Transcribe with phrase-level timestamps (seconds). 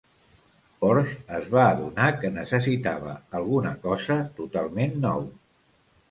[0.83, 5.21] Porsche es va adonar que necessitava alguna cosa totalment nou.